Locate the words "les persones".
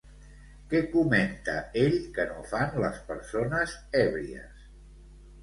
2.85-3.77